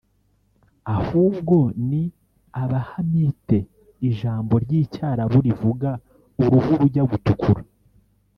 ahubwo 0.95 1.57
ni 1.89 2.03
aba 2.61 2.79
Hamite( 2.91 3.59
Ijambo 4.09 4.53
ry’icyarabu 4.63 5.37
rivuga 5.47 5.89
uruhu 6.43 6.69
rujya 6.79 7.03
gutukura) 7.11 7.61